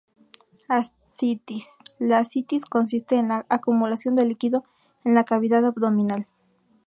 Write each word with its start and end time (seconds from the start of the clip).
Ascitis: 0.67 1.67
La 1.99 2.17
ascitis 2.17 2.65
consiste 2.65 3.17
en 3.19 3.27
la 3.27 3.45
acumulación 3.49 4.15
de 4.15 4.25
líquido 4.25 4.63
en 5.05 5.13
la 5.13 5.25
cavidad 5.25 5.63
abdominal. 5.63 6.25